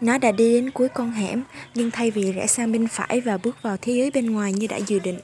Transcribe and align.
Nó 0.00 0.18
đã 0.18 0.32
đi 0.32 0.52
đến 0.52 0.70
cuối 0.70 0.88
con 0.88 1.12
hẻm, 1.12 1.42
nhưng 1.74 1.90
thay 1.90 2.10
vì 2.10 2.32
rẽ 2.32 2.46
sang 2.46 2.72
bên 2.72 2.88
phải 2.88 3.20
và 3.20 3.38
bước 3.38 3.62
vào 3.62 3.76
thế 3.76 3.92
giới 3.92 4.10
bên 4.10 4.30
ngoài 4.30 4.52
như 4.52 4.66
đã 4.66 4.76
dự 4.76 4.98
định. 4.98 5.18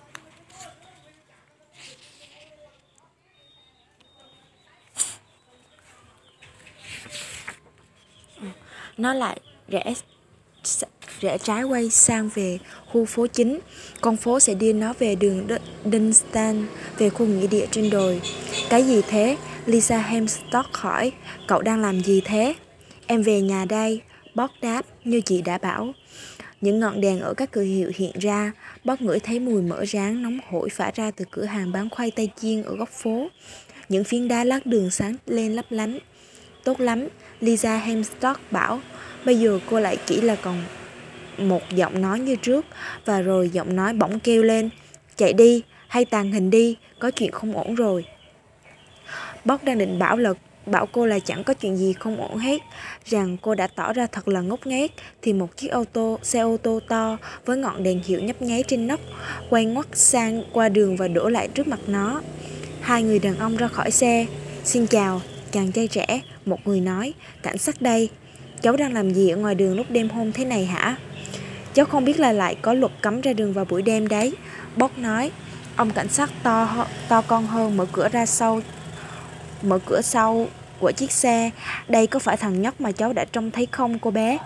Nó 8.96 9.14
lại 9.14 9.40
rẽ 9.68 9.94
rẽ 11.20 11.38
trái 11.38 11.62
quay 11.62 11.90
sang 11.90 12.30
về 12.34 12.58
khu 12.92 13.04
phố 13.04 13.26
chính. 13.26 13.60
Con 14.00 14.16
phố 14.16 14.40
sẽ 14.40 14.54
đưa 14.54 14.72
nó 14.72 14.92
về 14.98 15.14
đường 15.14 15.46
Dunstan, 15.84 16.66
về 16.98 17.10
khu 17.10 17.26
nghỉ 17.26 17.46
địa 17.46 17.66
trên 17.70 17.90
đồi. 17.90 18.20
Cái 18.70 18.82
gì 18.82 19.02
thế? 19.08 19.36
Lisa 19.66 19.98
Hemstock 19.98 20.74
hỏi. 20.74 21.12
Cậu 21.46 21.62
đang 21.62 21.80
làm 21.80 22.00
gì 22.00 22.20
thế? 22.24 22.54
Em 23.06 23.22
về 23.22 23.40
nhà 23.40 23.64
đây. 23.64 24.00
Bót 24.36 24.50
đáp 24.62 24.86
như 25.04 25.20
chị 25.20 25.42
đã 25.42 25.58
bảo. 25.58 25.94
Những 26.60 26.80
ngọn 26.80 27.00
đèn 27.00 27.20
ở 27.20 27.34
các 27.34 27.50
cửa 27.50 27.62
hiệu 27.62 27.92
hiện 27.94 28.12
ra, 28.20 28.52
bót 28.84 29.00
ngửi 29.00 29.18
thấy 29.18 29.40
mùi 29.40 29.62
mỡ 29.62 29.84
rán 29.86 30.22
nóng 30.22 30.38
hổi 30.48 30.68
phả 30.68 30.90
ra 30.94 31.10
từ 31.10 31.24
cửa 31.30 31.44
hàng 31.44 31.72
bán 31.72 31.90
khoai 31.90 32.10
tây 32.10 32.30
chiên 32.40 32.62
ở 32.62 32.76
góc 32.76 32.88
phố. 32.88 33.28
Những 33.88 34.04
phiến 34.04 34.28
đá 34.28 34.44
lát 34.44 34.66
đường 34.66 34.90
sáng 34.90 35.16
lên 35.26 35.52
lấp 35.52 35.64
lánh. 35.70 35.98
Tốt 36.64 36.80
lắm, 36.80 37.08
Lisa 37.40 37.78
Hemstock 37.78 38.52
bảo, 38.52 38.80
bây 39.24 39.38
giờ 39.38 39.58
cô 39.70 39.80
lại 39.80 39.96
chỉ 40.06 40.20
là 40.20 40.36
còn 40.42 40.62
một 41.38 41.62
giọng 41.70 42.02
nói 42.02 42.20
như 42.20 42.36
trước 42.36 42.66
và 43.04 43.20
rồi 43.20 43.48
giọng 43.48 43.76
nói 43.76 43.92
bỗng 43.92 44.20
kêu 44.20 44.42
lên 44.42 44.70
chạy 45.16 45.32
đi 45.32 45.62
hay 45.88 46.04
tàn 46.04 46.32
hình 46.32 46.50
đi 46.50 46.76
có 46.98 47.10
chuyện 47.10 47.30
không 47.30 47.56
ổn 47.56 47.74
rồi 47.74 48.04
bóc 49.44 49.64
đang 49.64 49.78
định 49.78 49.98
bảo 49.98 50.16
là 50.16 50.32
bảo 50.66 50.86
cô 50.92 51.06
là 51.06 51.18
chẳng 51.18 51.44
có 51.44 51.54
chuyện 51.54 51.76
gì 51.76 51.92
không 51.92 52.20
ổn 52.20 52.38
hết. 52.38 52.62
Rằng 53.04 53.36
cô 53.42 53.54
đã 53.54 53.66
tỏ 53.66 53.92
ra 53.92 54.06
thật 54.06 54.28
là 54.28 54.40
ngốc 54.40 54.66
nghếch 54.66 54.92
thì 55.22 55.32
một 55.32 55.56
chiếc 55.56 55.68
ô 55.68 55.84
tô 55.92 56.18
xe 56.22 56.40
ô 56.40 56.56
tô 56.56 56.80
to 56.88 57.16
với 57.44 57.56
ngọn 57.56 57.82
đèn 57.82 58.02
hiệu 58.04 58.20
nhấp 58.20 58.42
nháy 58.42 58.64
trên 58.68 58.86
nóc 58.86 59.00
quay 59.50 59.64
ngoắt 59.64 59.86
sang 59.92 60.42
qua 60.52 60.68
đường 60.68 60.96
và 60.96 61.08
đổ 61.08 61.28
lại 61.28 61.48
trước 61.54 61.68
mặt 61.68 61.80
nó. 61.86 62.22
Hai 62.80 63.02
người 63.02 63.18
đàn 63.18 63.38
ông 63.38 63.56
ra 63.56 63.68
khỏi 63.68 63.90
xe. 63.90 64.26
Xin 64.64 64.86
chào 64.86 65.20
chàng 65.52 65.72
trai 65.72 65.88
trẻ 65.88 66.20
một 66.44 66.66
người 66.66 66.80
nói. 66.80 67.14
Cảnh 67.42 67.58
sát 67.58 67.82
đây 67.82 68.08
cháu 68.62 68.76
đang 68.76 68.92
làm 68.92 69.14
gì 69.14 69.30
ở 69.30 69.36
ngoài 69.36 69.54
đường 69.54 69.76
lúc 69.76 69.86
đêm 69.90 70.08
hôm 70.08 70.32
thế 70.32 70.44
này 70.44 70.66
hả? 70.66 70.96
Cháu 71.74 71.86
không 71.86 72.04
biết 72.04 72.20
là 72.20 72.32
lại 72.32 72.56
có 72.62 72.74
luật 72.74 72.92
cấm 73.00 73.20
ra 73.20 73.32
đường 73.32 73.52
vào 73.52 73.64
buổi 73.64 73.82
đêm 73.82 74.08
đấy. 74.08 74.32
Bóc 74.76 74.98
nói, 74.98 75.30
ông 75.76 75.90
cảnh 75.90 76.08
sát 76.08 76.30
to 76.42 76.86
to 77.08 77.20
con 77.20 77.46
hơn 77.46 77.76
mở 77.76 77.86
cửa 77.92 78.08
ra 78.08 78.26
sau 78.26 78.60
mở 79.62 79.78
cửa 79.86 80.00
sau 80.02 80.48
của 80.80 80.92
chiếc 80.92 81.12
xe. 81.12 81.50
Đây 81.88 82.06
có 82.06 82.18
phải 82.18 82.36
thằng 82.36 82.62
nhóc 82.62 82.80
mà 82.80 82.92
cháu 82.92 83.12
đã 83.12 83.24
trông 83.24 83.50
thấy 83.50 83.66
không 83.66 83.98
cô 83.98 84.10
bé? 84.10 84.38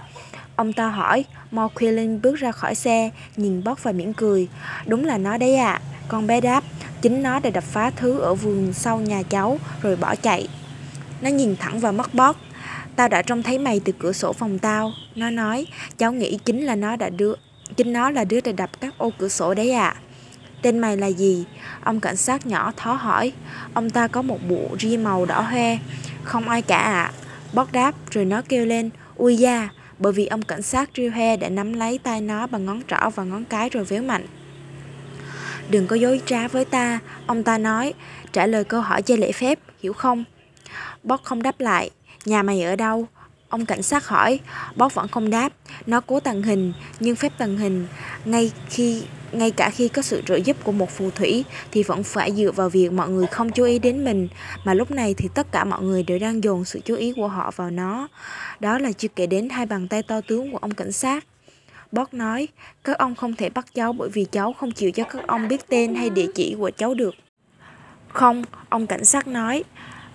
Ông 0.57 0.73
ta 0.73 0.89
hỏi, 0.89 1.25
Mo 1.51 1.69
Quillen 1.69 2.23
bước 2.23 2.37
ra 2.37 2.53
khỏi 2.53 2.75
xe, 2.75 3.11
nhìn 3.37 3.65
Bóc 3.65 3.83
và 3.83 3.93
mỉm 3.93 4.15
cười. 4.15 4.49
Đúng 4.87 5.05
là 5.05 5.19
nó 5.19 5.37
đấy 5.37 5.57
ạ. 5.57 5.73
À. 5.73 5.81
Con 6.09 6.27
bé 6.27 6.41
đáp, 6.41 6.65
chính 7.03 7.23
nó 7.23 7.39
đã 7.39 7.51
đập 7.51 7.65
phá 7.65 7.91
thứ 7.97 8.19
ở 8.19 8.35
vườn 8.35 8.73
sau 8.73 9.01
nhà 9.01 9.23
cháu 9.23 9.59
rồi 9.83 9.97
bỏ 9.97 10.15
chạy. 10.15 10.49
Nó 11.21 11.31
nhìn 11.31 11.57
thẳng 11.57 11.81
vào 11.81 11.93
mắt 11.93 12.15
Bóc, 12.15 12.37
Tao 12.97 13.09
đã 13.09 13.23
trông 13.23 13.43
thấy 13.43 13.59
mày 13.59 13.81
từ 13.85 13.93
cửa 13.99 14.13
sổ 14.13 14.33
phòng 14.33 14.59
tao. 14.59 14.93
Nó 15.15 15.31
nói, 15.31 15.67
cháu 15.99 16.13
nghĩ 16.13 16.39
chính 16.45 16.67
là 16.67 16.75
nó 16.75 16.97
đã 16.97 17.09
đưa, 17.09 17.35
chính 17.77 17.93
nó 17.93 18.11
là 18.11 18.25
đứa 18.25 18.41
đã 18.41 18.53
đập 18.53 18.71
các 18.81 18.95
ô 18.99 19.11
cửa 19.19 19.29
sổ 19.29 19.55
đấy 19.55 19.71
à. 19.71 19.95
Tên 20.63 20.79
mày 20.79 20.97
là 20.97 21.07
gì? 21.07 21.45
Ông 21.85 22.01
cảnh 22.01 22.17
sát 22.17 22.47
nhỏ 22.47 22.73
thó 22.77 22.93
hỏi. 22.93 23.33
Ông 23.75 23.91
ta 23.91 24.09
có 24.09 24.23
một 24.23 24.39
bộ 24.49 24.69
ria 24.81 24.97
màu 24.97 25.27
đỏ 25.27 25.41
hoe. 25.41 25.79
Không 26.31 26.49
ai 26.49 26.63
cả 26.63 26.77
ạ. 26.77 27.03
À. 27.03 27.13
Bóc 27.53 27.73
đáp 27.73 27.95
rồi 28.11 28.25
nó 28.25 28.43
kêu 28.49 28.67
lên, 28.67 28.91
ui 29.17 29.37
da, 29.37 29.69
bởi 29.99 30.13
vì 30.13 30.27
ông 30.27 30.43
cảnh 30.43 30.63
sát 30.63 30.91
ria 30.97 31.11
he 31.11 31.37
đã 31.37 31.49
nắm 31.49 31.73
lấy 31.73 31.99
tay 31.99 32.21
nó 32.21 32.47
bằng 32.47 32.67
ngón 32.67 32.83
trỏ 32.89 33.11
và 33.15 33.25
ngón 33.25 33.45
cái 33.45 33.69
rồi 33.69 33.85
véo 33.85 34.03
mạnh. 34.03 34.27
Đừng 35.69 35.87
có 35.87 35.97
dối 35.97 36.21
trá 36.27 36.49
với 36.49 36.65
ta, 36.65 36.99
ông 37.27 37.43
ta 37.43 37.59
nói, 37.59 37.95
trả 38.33 38.47
lời 38.47 38.65
câu 38.65 38.81
hỏi 38.81 39.03
cho 39.03 39.17
lễ 39.17 39.33
phép, 39.33 39.59
hiểu 39.83 39.93
không? 39.93 40.25
Bóc 41.03 41.21
không 41.25 41.43
đáp 41.43 41.61
lại, 41.61 41.91
Nhà 42.25 42.43
mày 42.43 42.63
ở 42.63 42.77
đâu? 42.77 43.07
Ông 43.49 43.67
cảnh 43.67 43.83
sát 43.83 44.07
hỏi, 44.07 44.41
Bót 44.77 44.95
vẫn 44.95 45.09
không 45.09 45.31
đáp. 45.31 45.53
Nó 45.87 46.01
cố 46.01 46.21
tàng 46.21 46.43
hình, 46.43 46.73
nhưng 47.01 47.17
phép 47.17 47.33
tàng 47.39 47.57
hình, 47.57 47.87
ngay 48.25 48.53
khi 48.69 49.03
ngay 49.33 49.51
cả 49.51 49.71
khi 49.71 49.89
có 49.89 50.03
sự 50.03 50.23
trợ 50.27 50.37
giúp 50.37 50.57
của 50.65 50.73
một 50.73 50.91
phù 50.91 51.11
thủy, 51.11 51.45
thì 51.73 51.83
vẫn 51.83 52.03
phải 52.03 52.33
dựa 52.33 52.53
vào 52.53 52.69
việc 52.69 52.93
mọi 52.93 53.09
người 53.09 53.27
không 53.27 53.53
chú 53.53 53.65
ý 53.65 53.79
đến 53.79 54.05
mình. 54.05 54.29
Mà 54.65 54.75
lúc 54.75 54.91
này 54.91 55.15
thì 55.15 55.29
tất 55.35 55.53
cả 55.53 55.65
mọi 55.65 55.83
người 55.83 56.03
đều 56.03 56.19
đang 56.19 56.45
dồn 56.45 56.65
sự 56.65 56.81
chú 56.85 56.95
ý 56.95 57.13
của 57.17 57.29
họ 57.29 57.51
vào 57.57 57.71
nó. 57.71 58.09
Đó 58.61 58.79
là 58.79 58.93
chưa 58.93 59.09
kể 59.09 59.27
đến 59.27 59.49
hai 59.49 59.67
bàn 59.67 59.89
tay 59.89 60.03
to 60.03 60.21
tướng 60.21 60.53
của 60.53 60.59
ông 60.59 60.75
cảnh 60.75 60.93
sát. 60.93 61.25
Bót 61.93 62.15
nói, 62.15 62.49
các 62.85 62.99
ông 62.99 63.15
không 63.15 63.35
thể 63.35 63.51
bắt 63.51 63.67
cháu 63.75 63.93
bởi 63.93 64.09
vì 64.09 64.25
cháu 64.25 64.53
không 64.53 64.73
chịu 64.73 64.91
cho 64.91 65.05
các 65.05 65.27
ông 65.27 65.49
biết 65.49 65.69
tên 65.69 65.95
hay 65.95 66.11
địa 66.11 66.27
chỉ 66.35 66.57
của 66.59 66.71
cháu 66.77 66.95
được. 66.95 67.15
Không, 68.09 68.45
ông 68.69 68.87
cảnh 68.87 69.05
sát 69.05 69.27
nói 69.27 69.65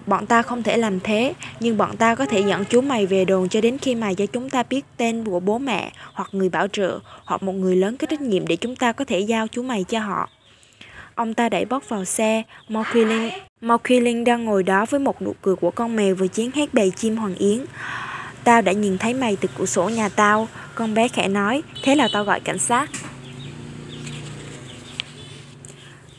Bọn 0.07 0.25
ta 0.25 0.41
không 0.41 0.63
thể 0.63 0.77
làm 0.77 0.99
thế, 0.99 1.33
nhưng 1.59 1.77
bọn 1.77 1.97
ta 1.97 2.15
có 2.15 2.25
thể 2.25 2.39
dẫn 2.39 2.65
chú 2.65 2.81
mày 2.81 3.05
về 3.05 3.25
đồn 3.25 3.49
cho 3.49 3.61
đến 3.61 3.77
khi 3.77 3.95
mày 3.95 4.15
cho 4.15 4.25
chúng 4.25 4.49
ta 4.49 4.63
biết 4.63 4.85
tên 4.97 5.23
của 5.25 5.39
bố 5.39 5.57
mẹ 5.57 5.91
hoặc 6.13 6.29
người 6.31 6.49
bảo 6.49 6.67
trợ 6.67 6.99
hoặc 7.25 7.43
một 7.43 7.53
người 7.53 7.75
lớn 7.75 7.97
có 7.97 8.07
trách 8.07 8.21
nhiệm 8.21 8.47
để 8.47 8.55
chúng 8.55 8.75
ta 8.75 8.91
có 8.91 9.05
thể 9.05 9.19
giao 9.19 9.47
chú 9.47 9.63
mày 9.63 9.83
cho 9.83 9.99
họ. 9.99 10.29
Ông 11.15 11.33
ta 11.33 11.49
đẩy 11.49 11.65
bóc 11.65 11.89
vào 11.89 12.05
xe, 12.05 12.43
Mokilin, 12.69 13.29
Mokilin 13.61 14.23
đang 14.23 14.45
ngồi 14.45 14.63
đó 14.63 14.85
với 14.89 14.99
một 14.99 15.21
nụ 15.21 15.35
cười 15.41 15.55
của 15.55 15.71
con 15.71 15.95
mèo 15.95 16.15
vừa 16.15 16.27
chiến 16.27 16.51
hát 16.55 16.73
bầy 16.73 16.91
chim 16.91 17.17
hoàng 17.17 17.35
yến. 17.35 17.65
Tao 18.43 18.61
đã 18.61 18.71
nhìn 18.71 18.97
thấy 18.97 19.13
mày 19.13 19.35
từ 19.35 19.49
cửa 19.57 19.65
sổ 19.65 19.89
nhà 19.89 20.09
tao, 20.09 20.47
con 20.75 20.93
bé 20.93 21.07
khẽ 21.07 21.27
nói, 21.27 21.63
thế 21.83 21.95
là 21.95 22.07
tao 22.13 22.23
gọi 22.23 22.39
cảnh 22.39 22.59
sát. 22.59 22.89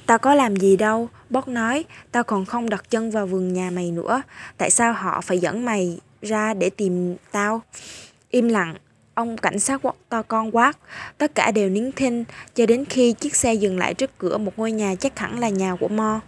Tao 0.07 0.19
có 0.19 0.35
làm 0.35 0.57
gì 0.57 0.77
đâu, 0.77 1.09
Bóc 1.31 1.49
nói, 1.49 1.85
tao 2.13 2.25
còn 2.25 2.45
không 2.45 2.71
đặt 2.71 2.91
chân 2.91 3.11
vào 3.11 3.27
vườn 3.27 3.53
nhà 3.53 3.71
mày 3.71 3.91
nữa. 3.91 4.23
Tại 4.59 4.71
sao 4.71 4.93
họ 4.93 5.21
phải 5.21 5.39
dẫn 5.39 5.65
mày 5.65 5.99
ra 6.23 6.55
để 6.55 6.71
tìm 6.71 7.17
tao? 7.33 7.63
Im 8.31 8.49
lặng, 8.49 8.75
ông 9.15 9.37
cảnh 9.37 9.61
sát 9.61 9.83
quát 9.83 9.95
to 10.09 10.23
con 10.23 10.57
quát. 10.57 10.79
Tất 11.19 11.35
cả 11.35 11.51
đều 11.51 11.69
nín 11.69 11.93
thinh 11.93 12.25
cho 12.55 12.67
đến 12.67 12.85
khi 12.85 13.13
chiếc 13.13 13.37
xe 13.37 13.55
dừng 13.55 13.79
lại 13.79 13.95
trước 13.95 14.19
cửa 14.19 14.39
một 14.39 14.53
ngôi 14.57 14.73
nhà 14.73 14.95
chắc 14.95 15.19
hẳn 15.19 15.39
là 15.39 15.49
nhà 15.49 15.77
của 15.81 15.89
Mo. 15.89 16.21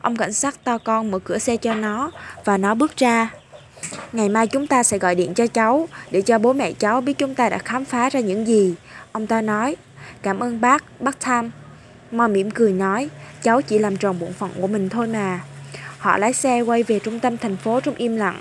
Ông 0.00 0.16
cảnh 0.16 0.32
sát 0.32 0.64
to 0.64 0.78
con 0.78 1.10
mở 1.10 1.18
cửa 1.18 1.38
xe 1.38 1.56
cho 1.56 1.74
nó 1.74 2.10
và 2.44 2.56
nó 2.56 2.74
bước 2.74 2.96
ra. 2.96 3.30
Ngày 4.12 4.28
mai 4.28 4.46
chúng 4.46 4.66
ta 4.66 4.82
sẽ 4.82 4.98
gọi 4.98 5.14
điện 5.14 5.34
cho 5.34 5.46
cháu 5.46 5.88
để 6.10 6.22
cho 6.22 6.38
bố 6.38 6.52
mẹ 6.52 6.72
cháu 6.72 7.00
biết 7.00 7.18
chúng 7.18 7.34
ta 7.34 7.48
đã 7.48 7.58
khám 7.58 7.84
phá 7.84 8.08
ra 8.08 8.20
những 8.20 8.46
gì. 8.46 8.74
Ông 9.12 9.26
ta 9.26 9.40
nói, 9.40 9.76
cảm 10.22 10.40
ơn 10.40 10.60
bác, 10.60 11.00
bác 11.00 11.20
Tham. 11.20 11.50
Mo 12.10 12.28
mỉm 12.28 12.50
cười 12.50 12.72
nói, 12.72 13.08
cháu 13.42 13.62
chỉ 13.62 13.78
làm 13.78 13.96
tròn 13.96 14.18
bổn 14.20 14.32
phận 14.32 14.50
của 14.60 14.66
mình 14.66 14.88
thôi 14.88 15.06
mà. 15.06 15.40
Họ 15.98 16.18
lái 16.18 16.32
xe 16.32 16.60
quay 16.60 16.82
về 16.82 16.98
trung 16.98 17.20
tâm 17.20 17.36
thành 17.36 17.56
phố 17.56 17.80
trong 17.80 17.94
im 17.94 18.16
lặng. 18.16 18.40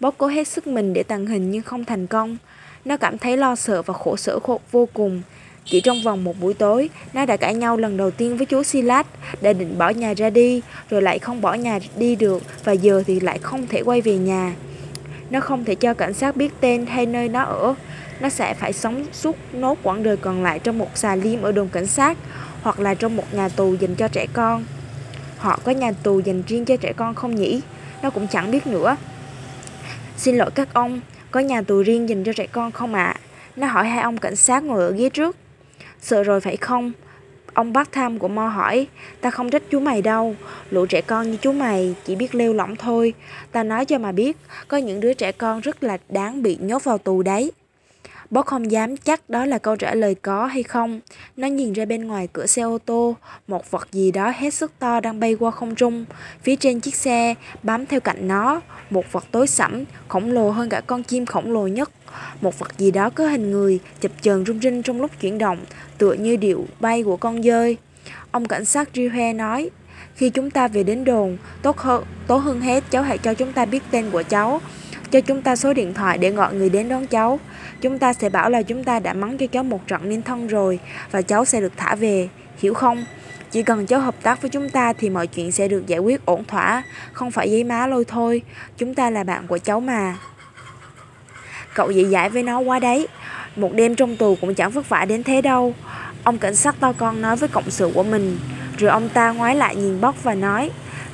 Bóc 0.00 0.14
cố 0.18 0.26
hết 0.26 0.48
sức 0.48 0.66
mình 0.66 0.92
để 0.92 1.02
tàng 1.02 1.26
hình 1.26 1.50
nhưng 1.50 1.62
không 1.62 1.84
thành 1.84 2.06
công. 2.06 2.36
Nó 2.84 2.96
cảm 2.96 3.18
thấy 3.18 3.36
lo 3.36 3.56
sợ 3.56 3.82
và 3.82 3.94
khổ 3.94 4.16
sở 4.16 4.38
khổ 4.38 4.60
vô 4.70 4.88
cùng. 4.92 5.22
Chỉ 5.64 5.80
trong 5.80 6.02
vòng 6.02 6.24
một 6.24 6.40
buổi 6.40 6.54
tối, 6.54 6.90
nó 7.12 7.26
đã 7.26 7.36
cãi 7.36 7.54
nhau 7.54 7.76
lần 7.76 7.96
đầu 7.96 8.10
tiên 8.10 8.36
với 8.36 8.46
chú 8.46 8.62
Silas, 8.62 9.06
đã 9.40 9.52
định 9.52 9.78
bỏ 9.78 9.88
nhà 9.88 10.14
ra 10.16 10.30
đi, 10.30 10.62
rồi 10.90 11.02
lại 11.02 11.18
không 11.18 11.40
bỏ 11.40 11.54
nhà 11.54 11.78
đi 11.96 12.16
được, 12.16 12.42
và 12.64 12.72
giờ 12.72 13.02
thì 13.06 13.20
lại 13.20 13.38
không 13.38 13.66
thể 13.66 13.82
quay 13.82 14.00
về 14.00 14.16
nhà. 14.16 14.52
Nó 15.30 15.40
không 15.40 15.64
thể 15.64 15.74
cho 15.74 15.94
cảnh 15.94 16.14
sát 16.14 16.36
biết 16.36 16.52
tên 16.60 16.86
hay 16.86 17.06
nơi 17.06 17.28
nó 17.28 17.42
ở. 17.42 17.74
Nó 18.20 18.28
sẽ 18.28 18.54
phải 18.54 18.72
sống 18.72 19.06
suốt 19.12 19.36
nốt 19.52 19.78
quãng 19.82 20.02
đời 20.02 20.16
còn 20.16 20.42
lại 20.42 20.58
trong 20.58 20.78
một 20.78 20.88
xà 20.94 21.16
liêm 21.16 21.42
ở 21.42 21.52
đồn 21.52 21.68
cảnh 21.68 21.86
sát, 21.86 22.18
hoặc 22.62 22.80
là 22.80 22.94
trong 22.94 23.16
một 23.16 23.34
nhà 23.34 23.48
tù 23.48 23.74
dành 23.74 23.94
cho 23.94 24.08
trẻ 24.08 24.26
con. 24.32 24.64
Họ 25.38 25.58
có 25.64 25.72
nhà 25.72 25.92
tù 26.02 26.20
dành 26.20 26.42
riêng 26.46 26.64
cho 26.64 26.76
trẻ 26.76 26.92
con 26.92 27.14
không 27.14 27.34
nhỉ? 27.34 27.60
Nó 28.02 28.10
cũng 28.10 28.26
chẳng 28.28 28.50
biết 28.50 28.66
nữa. 28.66 28.96
Xin 30.16 30.36
lỗi 30.36 30.50
các 30.54 30.68
ông, 30.74 31.00
có 31.30 31.40
nhà 31.40 31.62
tù 31.62 31.82
riêng 31.82 32.08
dành 32.08 32.24
cho 32.24 32.32
trẻ 32.32 32.46
con 32.46 32.72
không 32.72 32.94
ạ? 32.94 33.04
À? 33.04 33.20
Nó 33.56 33.66
hỏi 33.66 33.88
hai 33.88 34.02
ông 34.02 34.18
cảnh 34.18 34.36
sát 34.36 34.64
ngồi 34.64 34.82
ở 34.82 34.92
ghế 34.92 35.08
trước. 35.08 35.36
Sợ 36.00 36.22
rồi 36.22 36.40
phải 36.40 36.56
không? 36.56 36.92
Ông 37.54 37.72
bác 37.72 37.92
tham 37.92 38.18
của 38.18 38.28
Mo 38.28 38.48
hỏi, 38.48 38.86
ta 39.20 39.30
không 39.30 39.50
trách 39.50 39.62
chú 39.70 39.80
mày 39.80 40.02
đâu, 40.02 40.34
lũ 40.70 40.86
trẻ 40.86 41.00
con 41.00 41.30
như 41.30 41.36
chú 41.36 41.52
mày 41.52 41.94
chỉ 42.04 42.16
biết 42.16 42.34
lêu 42.34 42.52
lỏng 42.52 42.76
thôi. 42.76 43.14
Ta 43.52 43.62
nói 43.62 43.84
cho 43.84 43.98
mà 43.98 44.12
biết, 44.12 44.36
có 44.68 44.76
những 44.76 45.00
đứa 45.00 45.14
trẻ 45.14 45.32
con 45.32 45.60
rất 45.60 45.82
là 45.82 45.98
đáng 46.08 46.42
bị 46.42 46.58
nhốt 46.60 46.84
vào 46.84 46.98
tù 46.98 47.22
đấy 47.22 47.52
bố 48.30 48.42
không 48.42 48.70
dám 48.70 48.96
chắc 48.96 49.30
đó 49.30 49.44
là 49.44 49.58
câu 49.58 49.76
trả 49.76 49.94
lời 49.94 50.14
có 50.14 50.46
hay 50.46 50.62
không. 50.62 51.00
Nó 51.36 51.48
nhìn 51.48 51.72
ra 51.72 51.84
bên 51.84 52.06
ngoài 52.06 52.28
cửa 52.32 52.46
xe 52.46 52.62
ô 52.62 52.78
tô, 52.78 53.16
một 53.48 53.70
vật 53.70 53.88
gì 53.92 54.10
đó 54.10 54.32
hết 54.36 54.54
sức 54.54 54.72
to 54.78 55.00
đang 55.00 55.20
bay 55.20 55.34
qua 55.34 55.50
không 55.50 55.74
trung. 55.74 56.04
Phía 56.42 56.56
trên 56.56 56.80
chiếc 56.80 56.94
xe, 56.94 57.34
bám 57.62 57.86
theo 57.86 58.00
cạnh 58.00 58.28
nó, 58.28 58.60
một 58.90 59.12
vật 59.12 59.24
tối 59.30 59.46
sẫm, 59.46 59.84
khổng 60.08 60.32
lồ 60.32 60.50
hơn 60.50 60.68
cả 60.68 60.80
con 60.80 61.02
chim 61.02 61.26
khổng 61.26 61.52
lồ 61.52 61.66
nhất. 61.66 61.90
Một 62.40 62.58
vật 62.58 62.78
gì 62.78 62.90
đó 62.90 63.10
có 63.10 63.26
hình 63.26 63.50
người, 63.50 63.80
chập 64.00 64.12
chờn 64.22 64.46
rung 64.46 64.60
rinh 64.60 64.82
trong 64.82 65.00
lúc 65.00 65.10
chuyển 65.20 65.38
động, 65.38 65.58
tựa 65.98 66.12
như 66.12 66.36
điệu 66.36 66.66
bay 66.80 67.02
của 67.02 67.16
con 67.16 67.42
dơi. 67.42 67.76
Ông 68.30 68.48
cảnh 68.48 68.64
sát 68.64 68.88
Rihe 68.94 69.32
nói, 69.32 69.70
khi 70.14 70.30
chúng 70.30 70.50
ta 70.50 70.68
về 70.68 70.82
đến 70.82 71.04
đồn, 71.04 71.36
tốt 71.62 71.78
hơn, 71.78 72.04
tốt 72.26 72.36
hơn 72.36 72.60
hết 72.60 72.84
cháu 72.90 73.02
hãy 73.02 73.18
cho 73.18 73.34
chúng 73.34 73.52
ta 73.52 73.64
biết 73.64 73.82
tên 73.90 74.10
của 74.10 74.22
cháu. 74.22 74.60
cho 75.10 75.20
chúng 75.20 75.42
ta 75.42 75.56
số 75.56 75.74
điện 75.74 75.94
thoại 75.94 76.18
để 76.18 76.30
gọi 76.30 76.54
người 76.54 76.70
đến 76.70 76.88
đón 76.88 77.06
cháu. 77.06 77.40
Chúng 77.80 77.98
ta 77.98 78.12
sẽ 78.12 78.28
bảo 78.28 78.50
là 78.50 78.62
chúng 78.62 78.84
ta 78.84 78.98
đã 78.98 79.12
mắng 79.12 79.38
cho 79.38 79.46
cháu 79.46 79.62
một 79.62 79.86
trận 79.86 80.08
nên 80.08 80.22
thân 80.22 80.46
rồi 80.46 80.78
và 81.10 81.22
cháu 81.22 81.44
sẽ 81.44 81.60
được 81.60 81.72
thả 81.76 81.94
về, 81.94 82.28
hiểu 82.58 82.74
không? 82.74 83.04
Chỉ 83.50 83.62
cần 83.62 83.86
cháu 83.86 84.00
hợp 84.00 84.14
tác 84.22 84.42
với 84.42 84.50
chúng 84.50 84.70
ta 84.70 84.92
thì 84.92 85.10
mọi 85.10 85.26
chuyện 85.26 85.52
sẽ 85.52 85.68
được 85.68 85.86
giải 85.86 85.98
quyết 85.98 86.26
ổn 86.26 86.44
thỏa, 86.44 86.82
không 87.12 87.30
phải 87.30 87.50
giấy 87.50 87.64
má 87.64 87.86
lôi 87.86 88.04
thôi. 88.04 88.42
Chúng 88.76 88.94
ta 88.94 89.10
là 89.10 89.24
bạn 89.24 89.46
của 89.46 89.58
cháu 89.58 89.80
mà. 89.80 90.14
Cậu 91.74 91.90
dễ 91.90 92.04
dãi 92.04 92.30
với 92.30 92.42
nó 92.42 92.58
quá 92.58 92.78
đấy. 92.78 93.08
Một 93.56 93.72
đêm 93.74 93.94
trong 93.94 94.16
tù 94.16 94.36
cũng 94.40 94.54
chẳng 94.54 94.70
vất 94.70 94.88
vả 94.88 95.04
đến 95.04 95.22
thế 95.22 95.42
đâu. 95.42 95.74
Ông 96.24 96.38
cảnh 96.38 96.56
sát 96.56 96.80
to 96.80 96.92
con 96.92 97.22
nói 97.22 97.36
với 97.36 97.48
cộng 97.48 97.70
sự 97.70 97.90
của 97.94 98.02
mình. 98.02 98.38
Rồi 98.78 98.90
ông 98.90 99.08
ta 99.08 99.30
ngoái 99.30 99.54
lại 99.54 99.76
nhìn 99.76 100.00
Bóc 100.00 100.22
và 100.22 100.34
nói 100.34 100.70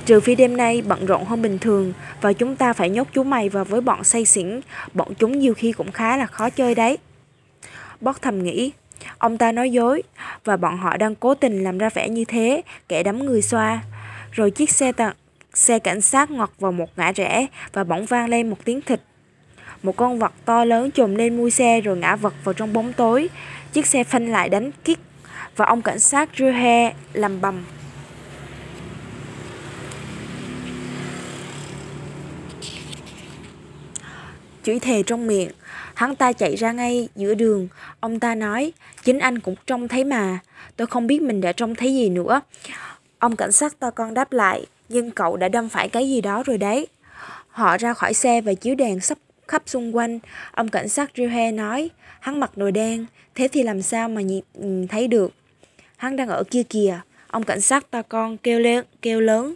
Trừ 0.07 0.21
phi 0.21 0.35
đêm 0.35 0.57
nay 0.57 0.83
bận 0.89 1.07
rộn 1.07 1.25
hơn 1.25 1.43
bình 1.43 1.59
thường 1.59 1.93
Và 2.21 2.33
chúng 2.33 2.57
ta 2.57 2.73
phải 2.73 2.91
nhốt 2.91 3.09
chú 3.13 3.23
mày 3.25 3.49
vào 3.49 3.65
với 3.65 3.81
bọn 3.81 4.05
say 4.05 4.25
xỉn. 4.25 4.61
Bọn 4.95 5.15
chúng 5.15 5.39
nhiều 5.39 5.55
khi 5.55 5.73
cũng 5.73 5.93
khá 5.93 6.17
là 6.17 6.27
khó 6.27 6.51
chơi 6.51 6.75
đấy. 6.75 6.99
Bót 8.01 8.23
thầm 8.23 8.43
nghĩ, 8.43 8.73
Ông 9.19 9.39
ta 9.39 9.53
nói 9.53 9.71
dối 9.71 10.03
Và 10.45 10.57
bọn 10.57 10.79
họ 10.79 10.97
đang 10.97 11.15
cố 11.15 11.35
tình 11.35 11.65
làm 11.65 11.79
ra 11.79 11.89
vẻ 11.95 12.09
như 12.09 12.25
thế, 12.25 12.63
Kẻ 12.89 13.03
đấm 13.03 13.27
người 13.27 13.43
xoa. 13.43 13.81
Rồi 14.33 14.51
chiếc 14.51 14.71
xe 14.71 14.93
tặng 14.93 15.15
xe 15.55 15.79
cảnh 15.79 16.01
sát 16.01 16.31
ngoặt 16.31 16.51
vào 16.59 16.73
một 16.73 16.89
ngã 16.97 17.13
rẽ 17.13 17.47
Và 17.73 17.85
bỗng 17.85 18.05
vang 18.05 18.29
lên 18.29 18.51
một 18.51 18.59
tiếng 18.65 18.81
thịt. 18.81 19.01
Một 19.83 19.97
con 19.97 20.19
vật 20.19 20.33
to 20.45 20.65
lớn 20.65 20.91
trồm 20.91 21.15
lên 21.15 21.37
mui 21.37 21.51
xe 21.51 21.81
rồi 21.81 21.97
ngã 21.97 22.17
vật 22.17 22.35
vào 22.45 22.53
trong 22.53 22.73
bóng 22.73 22.93
tối. 22.93 23.29
Chiếc 23.73 23.87
xe 23.87 24.05
phanh 24.05 24.29
lại 24.29 24.49
đánh 24.49 24.71
kích 24.85 24.99
và 25.57 25.67
ông 25.67 25.83
cảnh 25.83 25.99
sát 25.99 26.29
Ruhe 26.39 26.93
làm 27.13 27.41
bầm. 27.41 27.65
Chửi 34.67 34.79
thề 34.79 35.03
trong 35.03 35.27
miệng, 35.27 35.51
hắn 35.95 36.17
ta 36.17 36.33
chạy 36.33 36.57
ra 36.57 36.73
ngay 36.73 37.09
giữa 37.17 37.35
đường. 37.35 37.69
Ông 38.01 38.21
ta 38.21 38.35
nói, 38.35 38.73
chính 39.05 39.19
anh 39.19 39.39
cũng 39.39 39.55
trông 39.67 39.89
thấy 39.89 40.05
mà, 40.05 40.39
tôi 40.77 40.87
không 40.87 41.07
biết 41.07 41.23
mình 41.23 41.41
đã 41.41 41.53
trông 41.53 41.75
thấy 41.75 41.95
gì 41.95 42.09
nữa. 42.09 42.41
Ông 43.19 43.37
cảnh 43.37 43.53
sát 43.53 43.79
to 43.79 43.91
con 43.91 44.15
đáp 44.15 44.33
lại, 44.33 44.67
nhưng 44.89 45.11
cậu 45.11 45.37
đã 45.37 45.49
đâm 45.49 45.69
phải 45.69 45.89
cái 45.89 46.09
gì 46.09 46.21
đó 46.21 46.43
rồi 46.47 46.59
đấy. 46.59 46.87
Họ 47.49 47.77
ra 47.79 47.95
khỏi 47.95 48.15
xe 48.15 48.41
và 48.41 48.55
chiếu 48.55 48.75
đèn 48.75 49.01
sắp 49.01 49.19
khắp 49.49 49.63
xung 49.67 49.97
quanh. 49.97 50.19
Ông 50.53 50.69
cảnh 50.69 50.89
sát 50.89 51.11
Rihe 51.17 51.53
nói, 51.53 51.91
hắn 52.21 52.41
mặc 52.41 52.57
đồ 52.57 52.71
đen, 52.71 53.07
thế 53.35 53.49
thì 53.49 53.63
làm 53.63 53.83
sao 53.83 54.09
mà 54.09 54.21
nhìn 54.21 54.89
thấy 54.89 55.09
được. 55.09 55.33
Hắn 55.97 56.17
đang 56.17 56.29
ở 56.29 56.45
kia 56.51 56.63
kìa. 56.63 57.01
Ông 57.29 57.43
cảnh 57.43 57.61
sát 57.61 57.91
to 57.91 58.03
con 58.03 58.37
kêu 58.37 58.61
lên, 58.61 58.85
kêu 59.03 59.21
lớn. 59.21 59.55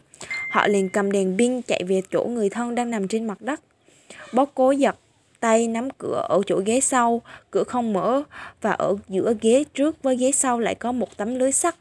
Họ 0.50 0.66
liền 0.66 0.88
cầm 0.88 1.12
đèn 1.12 1.38
pin 1.38 1.62
chạy 1.62 1.82
về 1.88 2.02
chỗ 2.10 2.24
người 2.24 2.50
thân 2.50 2.74
đang 2.74 2.90
nằm 2.90 3.08
trên 3.08 3.26
mặt 3.26 3.40
đất. 3.40 3.60
Bó 4.32 4.44
cố 4.44 4.70
giật 4.70 4.96
tay 5.40 5.68
nắm 5.68 5.88
cửa 5.98 6.26
ở 6.28 6.40
chỗ 6.46 6.60
ghế 6.64 6.80
sau, 6.80 7.22
cửa 7.50 7.64
không 7.64 7.92
mở 7.92 8.22
và 8.60 8.70
ở 8.70 8.96
giữa 9.08 9.34
ghế 9.40 9.64
trước 9.74 10.02
với 10.02 10.16
ghế 10.16 10.32
sau 10.32 10.58
lại 10.58 10.74
có 10.74 10.92
một 10.92 11.16
tấm 11.16 11.34
lưới 11.34 11.52
sắt. 11.52 11.76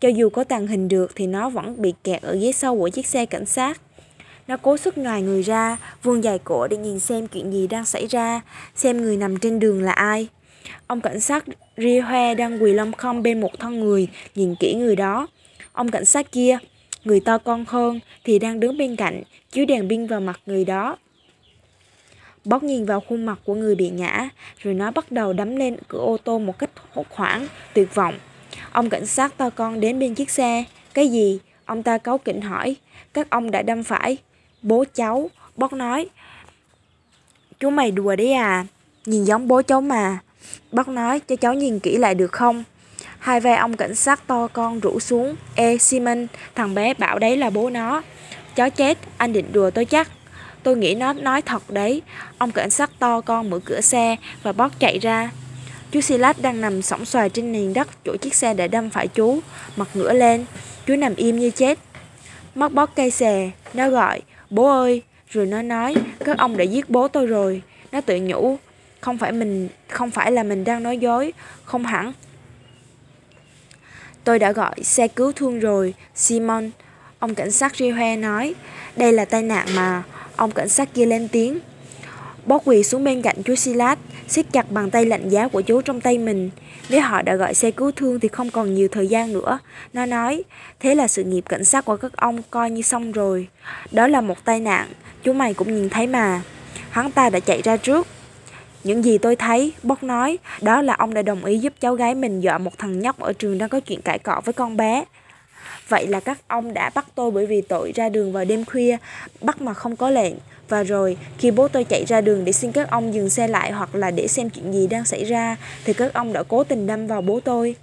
Cho 0.00 0.08
dù 0.08 0.28
có 0.28 0.44
tàng 0.44 0.66
hình 0.66 0.88
được 0.88 1.12
thì 1.14 1.26
nó 1.26 1.48
vẫn 1.48 1.82
bị 1.82 1.94
kẹt 2.04 2.22
ở 2.22 2.36
ghế 2.36 2.52
sau 2.52 2.76
của 2.76 2.88
chiếc 2.88 3.06
xe 3.06 3.26
cảnh 3.26 3.46
sát. 3.46 3.80
Nó 4.48 4.56
cố 4.56 4.76
sức 4.76 4.98
ngoài 4.98 5.22
người 5.22 5.42
ra, 5.42 5.76
vươn 6.02 6.24
dài 6.24 6.38
cổ 6.44 6.66
để 6.68 6.76
nhìn 6.76 7.00
xem 7.00 7.26
chuyện 7.26 7.52
gì 7.52 7.66
đang 7.66 7.84
xảy 7.84 8.06
ra, 8.06 8.40
xem 8.74 9.02
người 9.02 9.16
nằm 9.16 9.38
trên 9.38 9.58
đường 9.58 9.82
là 9.82 9.92
ai. 9.92 10.28
Ông 10.86 11.00
cảnh 11.00 11.20
sát 11.20 11.44
ria 11.76 12.00
hoe 12.00 12.34
đang 12.34 12.62
quỳ 12.62 12.72
lông 12.72 12.92
không 12.92 13.22
bên 13.22 13.40
một 13.40 13.58
thân 13.58 13.80
người, 13.80 14.08
nhìn 14.34 14.54
kỹ 14.60 14.74
người 14.74 14.96
đó. 14.96 15.26
Ông 15.72 15.90
cảnh 15.90 16.04
sát 16.04 16.32
kia, 16.32 16.58
người 17.04 17.20
to 17.20 17.38
con 17.38 17.64
hơn, 17.68 18.00
thì 18.24 18.38
đang 18.38 18.60
đứng 18.60 18.78
bên 18.78 18.96
cạnh, 18.96 19.22
chiếu 19.50 19.64
đèn 19.64 19.88
pin 19.88 20.06
vào 20.06 20.20
mặt 20.20 20.40
người 20.46 20.64
đó 20.64 20.96
bót 22.46 22.62
nhìn 22.62 22.86
vào 22.86 23.00
khuôn 23.00 23.26
mặt 23.26 23.38
của 23.44 23.54
người 23.54 23.74
bị 23.74 23.90
ngã, 23.90 24.28
rồi 24.58 24.74
nó 24.74 24.90
bắt 24.90 25.12
đầu 25.12 25.32
đấm 25.32 25.56
lên 25.56 25.76
cửa 25.88 25.98
ô 25.98 26.16
tô 26.24 26.38
một 26.38 26.58
cách 26.58 26.70
hốt 26.92 27.06
hoảng, 27.10 27.46
tuyệt 27.74 27.94
vọng. 27.94 28.14
Ông 28.72 28.90
cảnh 28.90 29.06
sát 29.06 29.36
to 29.36 29.50
con 29.50 29.80
đến 29.80 29.98
bên 29.98 30.14
chiếc 30.14 30.30
xe. 30.30 30.64
Cái 30.94 31.08
gì? 31.08 31.38
Ông 31.64 31.82
ta 31.82 31.98
cáu 31.98 32.18
kỉnh 32.18 32.40
hỏi. 32.40 32.76
Các 33.14 33.30
ông 33.30 33.50
đã 33.50 33.62
đâm 33.62 33.82
phải. 33.82 34.16
Bố 34.62 34.84
cháu. 34.94 35.30
bót 35.56 35.72
nói. 35.72 36.08
Chú 37.60 37.70
mày 37.70 37.90
đùa 37.90 38.16
đấy 38.16 38.32
à? 38.32 38.66
Nhìn 39.06 39.24
giống 39.24 39.48
bố 39.48 39.62
cháu 39.62 39.80
mà. 39.80 40.18
bót 40.72 40.88
nói 40.88 41.20
cho 41.20 41.36
cháu 41.36 41.54
nhìn 41.54 41.78
kỹ 41.78 41.96
lại 41.96 42.14
được 42.14 42.32
không? 42.32 42.64
Hai 43.18 43.40
vai 43.40 43.56
ông 43.56 43.76
cảnh 43.76 43.94
sát 43.94 44.26
to 44.26 44.48
con 44.52 44.80
rủ 44.80 45.00
xuống. 45.00 45.36
Ê 45.54 45.78
Simon, 45.78 46.26
thằng 46.54 46.74
bé 46.74 46.94
bảo 46.94 47.18
đấy 47.18 47.36
là 47.36 47.50
bố 47.50 47.70
nó. 47.70 48.02
Cháu 48.54 48.70
chết, 48.70 48.98
anh 49.16 49.32
định 49.32 49.52
đùa 49.52 49.70
tôi 49.70 49.84
chắc. 49.84 50.08
Tôi 50.66 50.76
nghĩ 50.76 50.94
nó 50.94 51.12
nói 51.12 51.42
thật 51.42 51.70
đấy. 51.70 52.02
Ông 52.38 52.52
cảnh 52.52 52.70
sát 52.70 52.90
to 52.98 53.20
con 53.20 53.50
mở 53.50 53.58
cửa 53.64 53.80
xe 53.80 54.16
và 54.42 54.52
bót 54.52 54.70
chạy 54.78 54.98
ra. 54.98 55.30
Chú 55.90 56.00
Silas 56.00 56.36
đang 56.40 56.60
nằm 56.60 56.82
sóng 56.82 57.04
xoài 57.04 57.30
trên 57.30 57.52
nền 57.52 57.72
đất 57.72 57.88
chỗ 58.04 58.16
chiếc 58.16 58.34
xe 58.34 58.54
đã 58.54 58.66
đâm 58.66 58.90
phải 58.90 59.08
chú, 59.08 59.40
mặt 59.76 59.88
ngửa 59.94 60.12
lên. 60.12 60.44
Chú 60.86 60.96
nằm 60.96 61.14
im 61.14 61.38
như 61.38 61.50
chết. 61.50 61.78
Mắt 62.54 62.72
bót 62.72 62.90
cây 62.96 63.10
xè, 63.10 63.50
nó 63.74 63.90
gọi, 63.90 64.20
bố 64.50 64.66
ơi. 64.66 65.02
Rồi 65.30 65.46
nó 65.46 65.62
nói, 65.62 65.94
các 66.24 66.38
ông 66.38 66.56
đã 66.56 66.64
giết 66.64 66.90
bố 66.90 67.08
tôi 67.08 67.26
rồi. 67.26 67.62
Nó 67.92 68.00
tự 68.00 68.18
nhủ, 68.20 68.56
không 69.00 69.18
phải 69.18 69.32
mình 69.32 69.68
không 69.88 70.10
phải 70.10 70.32
là 70.32 70.42
mình 70.42 70.64
đang 70.64 70.82
nói 70.82 70.98
dối 70.98 71.32
không 71.64 71.84
hẳn 71.84 72.12
tôi 74.24 74.38
đã 74.38 74.52
gọi 74.52 74.74
xe 74.82 75.08
cứu 75.08 75.32
thương 75.32 75.60
rồi 75.60 75.94
simon 76.14 76.70
ông 77.18 77.34
cảnh 77.34 77.50
sát 77.50 77.76
Rihe 77.76 78.16
nói 78.16 78.54
đây 78.96 79.12
là 79.12 79.24
tai 79.24 79.42
nạn 79.42 79.66
mà 79.76 80.02
ông 80.36 80.50
cảnh 80.50 80.68
sát 80.68 80.94
kia 80.94 81.06
lên 81.06 81.28
tiếng. 81.28 81.58
Bó 82.46 82.58
quỳ 82.58 82.82
xuống 82.82 83.04
bên 83.04 83.22
cạnh 83.22 83.36
chú 83.44 83.54
Silas 83.54 83.98
siết 84.28 84.46
chặt 84.52 84.70
bàn 84.70 84.90
tay 84.90 85.04
lạnh 85.04 85.28
giá 85.28 85.48
của 85.48 85.60
chú 85.60 85.80
trong 85.80 86.00
tay 86.00 86.18
mình. 86.18 86.50
Nếu 86.88 87.00
họ 87.00 87.22
đã 87.22 87.34
gọi 87.34 87.54
xe 87.54 87.70
cứu 87.70 87.90
thương 87.96 88.20
thì 88.20 88.28
không 88.28 88.50
còn 88.50 88.74
nhiều 88.74 88.88
thời 88.88 89.06
gian 89.06 89.32
nữa. 89.32 89.58
Nó 89.92 90.06
nói 90.06 90.44
thế 90.80 90.94
là 90.94 91.08
sự 91.08 91.24
nghiệp 91.24 91.44
cảnh 91.48 91.64
sát 91.64 91.84
của 91.84 91.96
các 91.96 92.16
ông 92.16 92.42
coi 92.50 92.70
như 92.70 92.82
xong 92.82 93.12
rồi. 93.12 93.48
Đó 93.90 94.06
là 94.06 94.20
một 94.20 94.44
tai 94.44 94.60
nạn 94.60 94.88
chú 95.22 95.32
mày 95.32 95.54
cũng 95.54 95.74
nhìn 95.74 95.90
thấy 95.90 96.06
mà. 96.06 96.42
Hắn 96.90 97.10
ta 97.10 97.30
đã 97.30 97.40
chạy 97.40 97.62
ra 97.62 97.76
trước. 97.76 98.06
Những 98.84 99.04
gì 99.04 99.18
tôi 99.18 99.36
thấy, 99.36 99.72
Bóc 99.82 100.02
nói, 100.02 100.38
đó 100.62 100.82
là 100.82 100.94
ông 100.94 101.14
đã 101.14 101.22
đồng 101.22 101.44
ý 101.44 101.58
giúp 101.58 101.72
cháu 101.80 101.94
gái 101.94 102.14
mình 102.14 102.40
dọa 102.40 102.58
một 102.58 102.78
thằng 102.78 103.00
nhóc 103.00 103.18
ở 103.18 103.32
trường 103.32 103.58
đang 103.58 103.68
có 103.68 103.80
chuyện 103.80 104.02
cãi 104.02 104.18
cọ 104.18 104.40
với 104.44 104.52
con 104.52 104.76
bé. 104.76 105.04
Vậy 105.88 106.06
là 106.06 106.20
các 106.20 106.38
ông 106.48 106.74
đã 106.74 106.90
bắt 106.94 107.06
tôi 107.14 107.30
bởi 107.30 107.46
vì 107.46 107.60
tội 107.60 107.92
ra 107.94 108.08
đường 108.08 108.32
vào 108.32 108.44
đêm 108.44 108.64
khuya, 108.64 108.96
bắt 109.40 109.60
mà 109.60 109.74
không 109.74 109.96
có 109.96 110.10
lệnh. 110.10 110.34
Và 110.68 110.82
rồi, 110.82 111.16
khi 111.38 111.50
bố 111.50 111.68
tôi 111.68 111.84
chạy 111.84 112.04
ra 112.04 112.20
đường 112.20 112.44
để 112.44 112.52
xin 112.52 112.72
các 112.72 112.90
ông 112.90 113.14
dừng 113.14 113.30
xe 113.30 113.48
lại 113.48 113.72
hoặc 113.72 113.94
là 113.94 114.10
để 114.10 114.28
xem 114.28 114.50
chuyện 114.50 114.72
gì 114.72 114.86
đang 114.86 115.04
xảy 115.04 115.24
ra, 115.24 115.56
thì 115.84 115.92
các 115.92 116.12
ông 116.12 116.32
đã 116.32 116.42
cố 116.42 116.64
tình 116.64 116.86
đâm 116.86 117.06
vào 117.06 117.22
bố 117.22 117.40
tôi. 117.40 117.74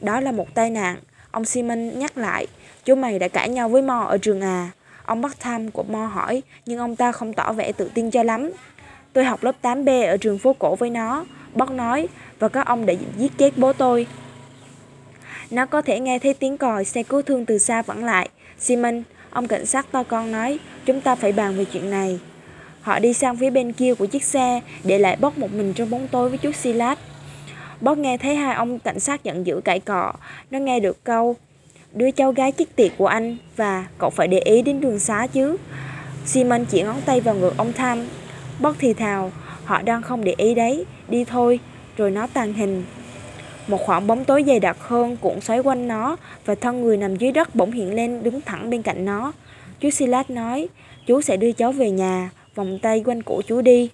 Đó 0.00 0.20
là 0.20 0.32
một 0.32 0.54
tai 0.54 0.70
nạn. 0.70 0.96
Ông 1.30 1.44
Simon 1.44 1.98
nhắc 1.98 2.18
lại, 2.18 2.46
chú 2.84 2.94
mày 2.94 3.18
đã 3.18 3.28
cãi 3.28 3.48
nhau 3.48 3.68
với 3.68 3.82
Mo 3.82 4.00
ở 4.00 4.18
trường 4.18 4.40
à. 4.40 4.70
Ông 5.04 5.20
bắt 5.20 5.40
thăm 5.40 5.70
của 5.70 5.82
Mo 5.82 6.06
hỏi, 6.06 6.42
nhưng 6.66 6.78
ông 6.78 6.96
ta 6.96 7.12
không 7.12 7.32
tỏ 7.32 7.52
vẻ 7.52 7.72
tự 7.72 7.90
tin 7.94 8.10
cho 8.10 8.22
lắm. 8.22 8.50
Tôi 9.12 9.24
học 9.24 9.44
lớp 9.44 9.54
8B 9.62 10.08
ở 10.08 10.16
trường 10.16 10.38
phố 10.38 10.52
cổ 10.58 10.74
với 10.74 10.90
nó, 10.90 11.24
Bóc 11.54 11.70
nói, 11.70 12.08
và 12.38 12.48
các 12.48 12.66
ông 12.66 12.86
đã 12.86 12.94
giết 13.18 13.32
chết 13.38 13.58
bố 13.58 13.72
tôi. 13.72 14.06
Nó 15.50 15.66
có 15.66 15.82
thể 15.82 16.00
nghe 16.00 16.18
thấy 16.18 16.34
tiếng 16.34 16.56
còi 16.56 16.84
xe 16.84 17.02
cứu 17.02 17.22
thương 17.22 17.46
từ 17.46 17.58
xa 17.58 17.82
vẳng 17.82 18.04
lại. 18.04 18.28
Simon, 18.58 19.02
ông 19.30 19.48
cảnh 19.48 19.66
sát 19.66 19.86
to 19.92 20.02
con 20.02 20.32
nói, 20.32 20.58
chúng 20.86 21.00
ta 21.00 21.14
phải 21.14 21.32
bàn 21.32 21.56
về 21.56 21.64
chuyện 21.64 21.90
này. 21.90 22.20
Họ 22.80 22.98
đi 22.98 23.12
sang 23.12 23.36
phía 23.36 23.50
bên 23.50 23.72
kia 23.72 23.94
của 23.94 24.06
chiếc 24.06 24.24
xe, 24.24 24.60
để 24.84 24.98
lại 24.98 25.16
Bóc 25.20 25.38
một 25.38 25.52
mình 25.52 25.72
trong 25.72 25.90
bóng 25.90 26.08
tối 26.08 26.28
với 26.28 26.38
chú 26.38 26.52
Silas. 26.52 26.98
Bóc 27.80 27.98
nghe 27.98 28.18
thấy 28.18 28.34
hai 28.34 28.54
ông 28.54 28.78
cảnh 28.78 29.00
sát 29.00 29.24
giận 29.24 29.46
dữ 29.46 29.60
cãi 29.64 29.80
cọ. 29.80 30.12
Nó 30.50 30.58
nghe 30.58 30.80
được 30.80 31.04
câu, 31.04 31.36
đứa 31.92 32.10
cháu 32.10 32.32
gái 32.32 32.52
chiếc 32.52 32.76
tiệc 32.76 32.92
của 32.98 33.06
anh 33.06 33.36
và 33.56 33.86
cậu 33.98 34.10
phải 34.10 34.28
để 34.28 34.38
ý 34.38 34.62
đến 34.62 34.80
đường 34.80 34.98
xá 34.98 35.26
chứ. 35.32 35.56
Simon 36.24 36.64
chỉ 36.64 36.82
ngón 36.82 37.00
tay 37.06 37.20
vào 37.20 37.34
ngực 37.34 37.54
ông 37.56 37.72
Tham, 37.72 38.06
Bóc 38.60 38.76
thì 38.78 38.92
thào, 38.92 39.32
họ 39.64 39.82
đang 39.82 40.02
không 40.02 40.24
để 40.24 40.34
ý 40.36 40.54
đấy, 40.54 40.84
đi 41.08 41.24
thôi, 41.24 41.60
rồi 41.96 42.10
nó 42.10 42.26
tàn 42.26 42.52
hình. 42.52 42.84
Một 43.68 43.80
khoảng 43.80 44.06
bóng 44.06 44.24
tối 44.24 44.44
dày 44.46 44.60
đặc 44.60 44.76
hơn 44.80 45.16
cuộn 45.16 45.40
xoáy 45.40 45.58
quanh 45.58 45.88
nó 45.88 46.16
và 46.44 46.54
thân 46.54 46.82
người 46.82 46.96
nằm 46.96 47.16
dưới 47.16 47.32
đất 47.32 47.54
bỗng 47.54 47.72
hiện 47.72 47.94
lên 47.94 48.22
đứng 48.22 48.40
thẳng 48.40 48.70
bên 48.70 48.82
cạnh 48.82 49.04
nó. 49.04 49.32
Chú 49.80 49.90
Silas 49.90 50.30
nói, 50.30 50.68
chú 51.06 51.20
sẽ 51.20 51.36
đưa 51.36 51.52
cháu 51.52 51.72
về 51.72 51.90
nhà, 51.90 52.30
vòng 52.54 52.78
tay 52.82 53.02
quanh 53.06 53.22
cổ 53.22 53.42
chú 53.42 53.60
đi. 53.60 53.90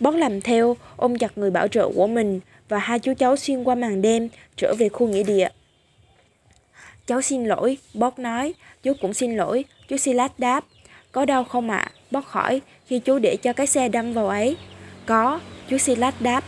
Bóc 0.00 0.14
làm 0.14 0.40
theo, 0.40 0.76
ôm 0.96 1.18
chặt 1.18 1.38
người 1.38 1.50
bảo 1.50 1.68
trợ 1.68 1.90
của 1.94 2.06
mình 2.06 2.40
và 2.68 2.78
hai 2.78 2.98
chú 2.98 3.12
cháu 3.18 3.36
xuyên 3.36 3.64
qua 3.64 3.74
màn 3.74 4.02
đêm 4.02 4.28
trở 4.56 4.74
về 4.78 4.88
khu 4.88 5.08
nghĩa 5.08 5.22
địa. 5.22 5.48
Cháu 7.06 7.22
xin 7.22 7.44
lỗi, 7.44 7.78
Bóc 7.94 8.18
nói, 8.18 8.54
chú 8.82 8.92
cũng 9.00 9.14
xin 9.14 9.36
lỗi, 9.36 9.64
chú 9.88 9.96
Silas 9.96 10.30
đáp. 10.38 10.64
Có 11.12 11.24
đau 11.24 11.44
không 11.44 11.70
ạ? 11.70 11.76
À? 11.76 11.92
Bóc 12.10 12.24
hỏi 12.26 12.60
khi 12.86 12.98
chú 12.98 13.18
để 13.18 13.36
cho 13.36 13.52
cái 13.52 13.66
xe 13.66 13.88
đâm 13.88 14.12
vào 14.12 14.28
ấy. 14.28 14.56
Có, 15.06 15.40
chú 15.68 15.78
Silas 15.78 16.14
đáp. 16.20 16.44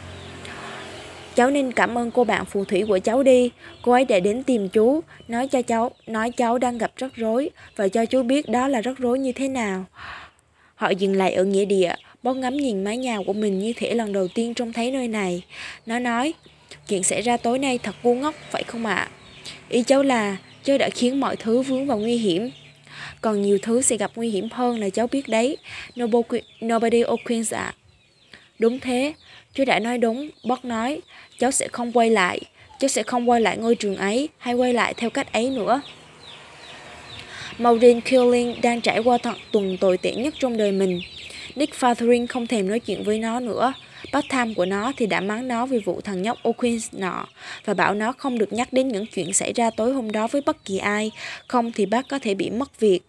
Cháu 1.40 1.50
nên 1.50 1.72
cảm 1.72 1.98
ơn 1.98 2.10
cô 2.10 2.24
bạn 2.24 2.44
phù 2.44 2.64
thủy 2.64 2.84
của 2.88 2.98
cháu 2.98 3.22
đi. 3.22 3.50
Cô 3.82 3.92
ấy 3.92 4.04
đã 4.04 4.20
đến 4.20 4.42
tìm 4.42 4.68
chú, 4.68 5.00
nói 5.28 5.48
cho 5.48 5.62
cháu, 5.62 5.90
nói 6.06 6.30
cháu 6.30 6.58
đang 6.58 6.78
gặp 6.78 6.92
rắc 6.96 7.16
rối 7.16 7.50
và 7.76 7.88
cho 7.88 8.06
chú 8.06 8.22
biết 8.22 8.48
đó 8.48 8.68
là 8.68 8.80
rắc 8.80 8.98
rối 8.98 9.18
như 9.18 9.32
thế 9.32 9.48
nào. 9.48 9.84
Họ 10.74 10.90
dừng 10.90 11.16
lại 11.16 11.32
ở 11.32 11.44
nghĩa 11.44 11.64
địa, 11.64 11.94
bó 12.22 12.34
ngắm 12.34 12.56
nhìn 12.56 12.84
mái 12.84 12.96
nhà 12.96 13.18
của 13.26 13.32
mình 13.32 13.58
như 13.58 13.72
thể 13.76 13.94
lần 13.94 14.12
đầu 14.12 14.28
tiên 14.28 14.54
trông 14.54 14.72
thấy 14.72 14.90
nơi 14.90 15.08
này. 15.08 15.42
Nó 15.86 15.98
nói, 15.98 16.34
chuyện 16.88 17.02
xảy 17.02 17.22
ra 17.22 17.36
tối 17.36 17.58
nay 17.58 17.78
thật 17.78 17.94
ngu 18.02 18.14
ngốc, 18.14 18.34
phải 18.50 18.62
không 18.62 18.86
ạ? 18.86 19.08
Ý 19.68 19.82
cháu 19.82 20.02
là, 20.02 20.36
cháu 20.64 20.78
đã 20.78 20.88
khiến 20.90 21.20
mọi 21.20 21.36
thứ 21.36 21.62
vướng 21.62 21.86
vào 21.86 21.98
nguy 21.98 22.16
hiểm. 22.16 22.50
Còn 23.20 23.42
nhiều 23.42 23.58
thứ 23.62 23.82
sẽ 23.82 23.96
gặp 23.96 24.10
nguy 24.14 24.28
hiểm 24.30 24.48
hơn 24.52 24.78
là 24.78 24.90
cháu 24.90 25.06
biết 25.06 25.28
đấy. 25.28 25.56
Nobody, 26.00 26.40
nobody 26.64 27.02
O'Quinn 27.02 27.56
ạ. 27.56 27.74
Đúng 28.58 28.80
thế, 28.80 29.12
chú 29.54 29.64
đã 29.64 29.78
nói 29.78 29.98
đúng, 29.98 30.30
bác 30.44 30.64
nói, 30.64 31.00
cháu 31.38 31.50
sẽ 31.50 31.68
không 31.68 31.92
quay 31.92 32.10
lại, 32.10 32.40
cháu 32.78 32.88
sẽ 32.88 33.02
không 33.02 33.30
quay 33.30 33.40
lại 33.40 33.56
ngôi 33.56 33.74
trường 33.74 33.96
ấy 33.96 34.28
hay 34.38 34.54
quay 34.54 34.72
lại 34.72 34.94
theo 34.94 35.10
cách 35.10 35.32
ấy 35.32 35.50
nữa. 35.50 35.80
Maureen 37.58 38.00
Killing 38.00 38.60
đang 38.62 38.80
trải 38.80 38.98
qua 38.98 39.18
thật 39.18 39.36
tuần 39.52 39.76
tồi 39.76 39.98
tệ 39.98 40.14
nhất 40.14 40.34
trong 40.38 40.56
đời 40.56 40.72
mình. 40.72 41.00
Nick 41.54 41.74
Fathering 41.74 42.26
không 42.26 42.46
thèm 42.46 42.68
nói 42.68 42.80
chuyện 42.80 43.04
với 43.04 43.18
nó 43.18 43.40
nữa. 43.40 43.72
Bác 44.12 44.24
tham 44.28 44.54
của 44.54 44.66
nó 44.66 44.92
thì 44.96 45.06
đã 45.06 45.20
mắng 45.20 45.48
nó 45.48 45.66
vì 45.66 45.78
vụ 45.78 46.00
thằng 46.00 46.22
nhóc 46.22 46.38
O'Quinn 46.42 46.78
nọ 46.92 47.26
và 47.64 47.74
bảo 47.74 47.94
nó 47.94 48.12
không 48.12 48.38
được 48.38 48.52
nhắc 48.52 48.72
đến 48.72 48.88
những 48.88 49.06
chuyện 49.06 49.32
xảy 49.32 49.52
ra 49.52 49.70
tối 49.70 49.92
hôm 49.92 50.12
đó 50.12 50.26
với 50.26 50.42
bất 50.46 50.64
kỳ 50.64 50.78
ai, 50.78 51.10
không 51.46 51.72
thì 51.72 51.86
bác 51.86 52.08
có 52.08 52.18
thể 52.18 52.34
bị 52.34 52.50
mất 52.50 52.80
việc. 52.80 53.00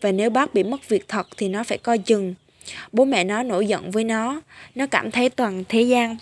Và 0.00 0.12
nếu 0.12 0.30
bác 0.30 0.54
bị 0.54 0.62
mất 0.62 0.88
việc 0.88 1.08
thật 1.08 1.26
thì 1.36 1.48
nó 1.48 1.64
phải 1.64 1.78
coi 1.78 1.98
chừng. 1.98 2.34
Bố 2.92 3.04
mẹ 3.04 3.24
nó 3.24 3.42
nổi 3.42 3.66
giận 3.66 3.90
với 3.90 4.04
nó, 4.04 4.40
nó 4.74 4.86
cảm 4.86 5.10
thấy 5.10 5.28
toàn 5.28 5.64
thế 5.68 5.82
gian 5.82 6.16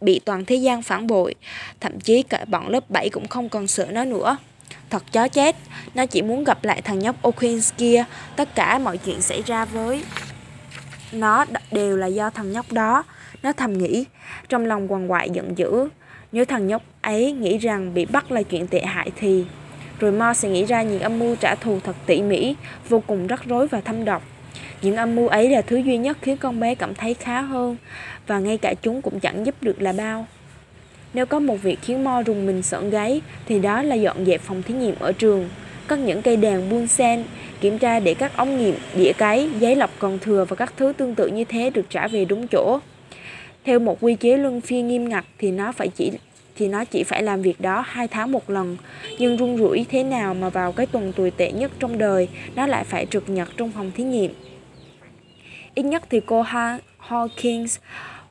bị 0.00 0.20
toàn 0.24 0.44
thế 0.44 0.56
gian 0.56 0.82
phản 0.82 1.06
bội, 1.06 1.34
thậm 1.80 2.00
chí 2.00 2.22
cả 2.22 2.44
bọn 2.44 2.68
lớp 2.68 2.90
7 2.90 3.08
cũng 3.10 3.28
không 3.28 3.48
còn 3.48 3.66
sợ 3.66 3.86
nó 3.90 4.04
nữa. 4.04 4.36
Thật 4.90 5.02
chó 5.12 5.28
chết, 5.28 5.56
nó 5.94 6.06
chỉ 6.06 6.22
muốn 6.22 6.44
gặp 6.44 6.64
lại 6.64 6.82
thằng 6.82 6.98
nhóc 6.98 7.22
O'Quinn 7.22 7.72
kia, 7.76 8.04
tất 8.36 8.54
cả 8.54 8.78
mọi 8.78 8.98
chuyện 8.98 9.22
xảy 9.22 9.42
ra 9.42 9.64
với 9.64 10.04
nó 11.12 11.44
đều 11.70 11.96
là 11.96 12.06
do 12.06 12.30
thằng 12.30 12.52
nhóc 12.52 12.72
đó. 12.72 13.04
Nó 13.42 13.52
thầm 13.52 13.78
nghĩ, 13.78 14.04
trong 14.48 14.66
lòng 14.66 14.92
quằn 14.92 15.10
quại 15.10 15.30
giận 15.30 15.58
dữ. 15.58 15.88
Nếu 16.32 16.44
thằng 16.44 16.66
nhóc 16.66 16.82
ấy 17.02 17.32
nghĩ 17.32 17.58
rằng 17.58 17.94
bị 17.94 18.04
bắt 18.04 18.32
là 18.32 18.42
chuyện 18.42 18.66
tệ 18.66 18.80
hại 18.80 19.10
thì... 19.16 19.44
Rồi 19.98 20.12
Mo 20.12 20.34
sẽ 20.34 20.48
nghĩ 20.48 20.64
ra 20.64 20.82
những 20.82 21.00
âm 21.00 21.18
mưu 21.18 21.36
trả 21.36 21.54
thù 21.54 21.80
thật 21.84 21.96
tỉ 22.06 22.22
mỉ, 22.22 22.54
vô 22.88 23.02
cùng 23.06 23.26
rắc 23.26 23.44
rối 23.46 23.68
và 23.68 23.80
thâm 23.80 24.04
độc. 24.04 24.22
Những 24.82 24.96
âm 24.96 25.16
mưu 25.16 25.28
ấy 25.28 25.48
là 25.50 25.62
thứ 25.62 25.76
duy 25.76 25.96
nhất 25.96 26.18
khiến 26.22 26.36
con 26.36 26.60
bé 26.60 26.74
cảm 26.74 26.94
thấy 26.94 27.14
khá 27.14 27.40
hơn, 27.40 27.76
và 28.26 28.38
ngay 28.38 28.58
cả 28.58 28.74
chúng 28.82 29.02
cũng 29.02 29.20
chẳng 29.20 29.46
giúp 29.46 29.54
được 29.60 29.82
là 29.82 29.92
bao. 29.92 30.26
Nếu 31.14 31.26
có 31.26 31.38
một 31.38 31.62
việc 31.62 31.78
khiến 31.82 32.04
Mo 32.04 32.22
rùng 32.26 32.46
mình 32.46 32.62
sợn 32.62 32.90
gáy, 32.90 33.20
thì 33.46 33.58
đó 33.58 33.82
là 33.82 33.94
dọn 33.94 34.26
dẹp 34.26 34.40
phòng 34.40 34.62
thí 34.62 34.74
nghiệm 34.74 34.94
ở 34.98 35.12
trường, 35.12 35.48
cất 35.86 35.98
những 35.98 36.22
cây 36.22 36.36
đèn 36.36 36.70
buôn 36.70 36.86
sen, 36.86 37.24
kiểm 37.60 37.78
tra 37.78 38.00
để 38.00 38.14
các 38.14 38.36
ống 38.36 38.58
nghiệm, 38.58 38.74
đĩa 38.96 39.12
cái, 39.18 39.48
giấy 39.60 39.76
lọc 39.76 39.90
còn 39.98 40.18
thừa 40.18 40.44
và 40.48 40.56
các 40.56 40.72
thứ 40.76 40.92
tương 40.96 41.14
tự 41.14 41.26
như 41.26 41.44
thế 41.44 41.70
được 41.70 41.90
trả 41.90 42.08
về 42.08 42.24
đúng 42.24 42.48
chỗ. 42.48 42.78
Theo 43.64 43.78
một 43.78 43.98
quy 44.00 44.14
chế 44.14 44.36
luân 44.36 44.60
phiên 44.60 44.88
nghiêm 44.88 45.08
ngặt 45.08 45.24
thì 45.38 45.50
nó 45.50 45.72
phải 45.72 45.88
chỉ 45.88 46.10
thì 46.56 46.68
nó 46.68 46.84
chỉ 46.84 47.02
phải 47.02 47.22
làm 47.22 47.42
việc 47.42 47.60
đó 47.60 47.84
hai 47.86 48.08
tháng 48.08 48.32
một 48.32 48.50
lần. 48.50 48.76
Nhưng 49.18 49.36
run 49.36 49.58
rủi 49.58 49.86
thế 49.90 50.02
nào 50.02 50.34
mà 50.34 50.48
vào 50.48 50.72
cái 50.72 50.86
tuần 50.86 51.12
tồi 51.12 51.30
tệ 51.30 51.52
nhất 51.52 51.70
trong 51.78 51.98
đời, 51.98 52.28
nó 52.54 52.66
lại 52.66 52.84
phải 52.84 53.06
trực 53.06 53.28
nhật 53.28 53.48
trong 53.56 53.72
phòng 53.72 53.90
thí 53.94 54.04
nghiệm. 54.04 54.32
Ít 55.74 55.82
nhất 55.82 56.02
thì 56.10 56.20
cô 56.26 56.42
ha 56.42 56.78
Hawkins, 57.08 57.78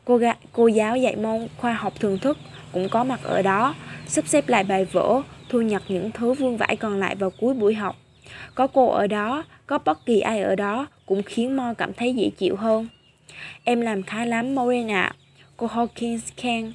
cô, 0.05 0.17
ga, 0.17 0.33
cô 0.51 0.67
giáo 0.67 0.97
dạy 0.97 1.15
môn 1.15 1.47
khoa 1.57 1.73
học 1.73 1.93
thường 1.99 2.17
thức, 2.17 2.37
cũng 2.71 2.89
có 2.89 3.03
mặt 3.03 3.19
ở 3.23 3.41
đó, 3.41 3.75
sắp 4.07 4.27
xếp 4.27 4.49
lại 4.49 4.63
bài 4.63 4.85
vở, 4.85 5.21
thu 5.49 5.61
nhặt 5.61 5.83
những 5.87 6.11
thứ 6.11 6.33
vương 6.33 6.57
vãi 6.57 6.75
còn 6.75 6.99
lại 6.99 7.15
vào 7.15 7.29
cuối 7.29 7.53
buổi 7.53 7.73
học. 7.73 7.95
Có 8.55 8.67
cô 8.67 8.89
ở 8.89 9.07
đó, 9.07 9.43
có 9.67 9.79
bất 9.85 10.05
kỳ 10.05 10.19
ai 10.19 10.41
ở 10.41 10.55
đó 10.55 10.87
cũng 11.05 11.23
khiến 11.23 11.55
Mo 11.55 11.73
cảm 11.73 11.93
thấy 11.93 12.13
dễ 12.13 12.29
chịu 12.29 12.55
hơn. 12.55 12.87
Em 13.63 13.81
làm 13.81 14.03
khá 14.03 14.25
lắm, 14.25 14.55
Maureen 14.55 14.91
ạ. 14.91 15.13
Cô 15.57 15.67
Hawkins 15.67 16.19
khen. 16.37 16.73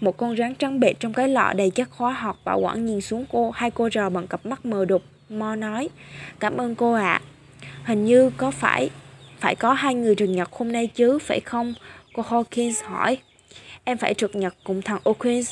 Một 0.00 0.16
con 0.16 0.36
rắn 0.36 0.54
trắng 0.54 0.80
bệt 0.80 0.92
trong 1.00 1.12
cái 1.12 1.28
lọ 1.28 1.52
đầy 1.56 1.70
chất 1.70 1.88
hóa 1.92 2.12
học 2.12 2.36
bảo 2.44 2.60
quản 2.60 2.86
nhìn 2.86 3.00
xuống 3.00 3.24
cô, 3.32 3.50
hai 3.50 3.70
cô 3.70 3.88
trò 3.88 4.10
bằng 4.10 4.26
cặp 4.26 4.46
mắt 4.46 4.66
mờ 4.66 4.84
đục. 4.84 5.02
Mo 5.28 5.56
nói, 5.56 5.88
cảm 6.40 6.56
ơn 6.56 6.74
cô 6.74 6.92
ạ. 6.92 7.02
À. 7.02 7.20
Hình 7.84 8.04
như 8.04 8.30
có 8.36 8.50
phải 8.50 8.90
phải 9.40 9.54
có 9.54 9.72
hai 9.72 9.94
người 9.94 10.14
trực 10.14 10.28
nhật 10.28 10.48
hôm 10.52 10.72
nay 10.72 10.86
chứ, 10.86 11.18
phải 11.18 11.40
không? 11.40 11.74
Cô 12.12 12.22
Hawkins 12.22 12.84
hỏi. 12.84 13.18
Em 13.84 13.98
phải 13.98 14.14
trực 14.14 14.36
nhật 14.36 14.54
cùng 14.64 14.82
thằng 14.82 15.00
O'Quinn, 15.04 15.42